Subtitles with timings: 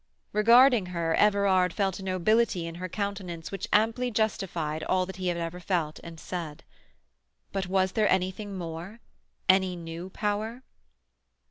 [0.33, 5.37] Regarding her, Everard felt a nobility in her countenance which amply justified all he had
[5.37, 6.63] ever felt and said.
[7.51, 10.63] But was there anything more—any new power?